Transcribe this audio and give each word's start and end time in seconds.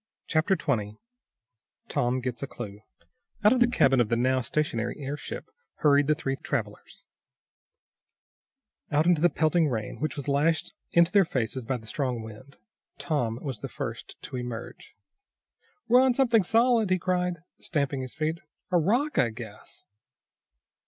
Chapter 0.25 0.55
20 0.55 0.97
Tom 1.87 2.21
Gets 2.21 2.41
A 2.41 2.47
Clue 2.47 2.79
Out 3.43 3.53
of 3.53 3.59
the 3.59 3.67
cabin 3.67 4.01
of 4.01 4.09
the 4.09 4.15
now 4.15 4.41
stationary 4.41 4.95
airship 4.97 5.51
hurried 5.75 6.07
the 6.07 6.15
three 6.15 6.37
travelers; 6.37 7.05
out 8.91 9.05
into 9.05 9.21
the 9.21 9.29
pelting 9.29 9.67
rain, 9.67 9.99
which 9.99 10.15
was 10.17 10.27
lashed 10.27 10.73
into 10.91 11.11
their 11.11 11.23
faces 11.23 11.65
by 11.65 11.77
the 11.77 11.85
strong 11.85 12.23
wind. 12.23 12.57
Tom 12.97 13.37
was 13.43 13.59
the 13.59 13.69
first 13.69 14.19
to 14.23 14.37
emerge. 14.37 14.95
"We're 15.87 16.01
on 16.01 16.15
something 16.15 16.41
solid!" 16.41 16.89
he 16.89 16.97
cried, 16.97 17.43
stamping 17.59 18.01
his 18.01 18.15
feet. 18.15 18.39
"A 18.71 18.79
rock, 18.79 19.19
I 19.19 19.29
guess." 19.29 19.83